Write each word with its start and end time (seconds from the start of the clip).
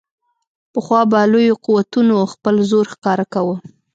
پخوا 0.73 1.01
به 1.11 1.19
لویو 1.31 1.59
قوتونو 1.65 2.17
خپل 2.33 2.55
زور 2.69 2.85
ښکاره 2.93 3.25
کاوه. 3.33 3.55